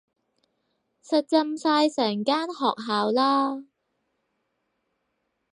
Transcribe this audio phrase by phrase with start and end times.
[1.03, 3.65] 實浸晒成間學校啦